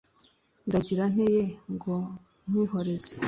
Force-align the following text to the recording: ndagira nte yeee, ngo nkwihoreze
ndagira 0.67 1.03
nte 1.13 1.25
yeee, 1.33 1.55
ngo 1.73 1.93
nkwihoreze 2.47 3.13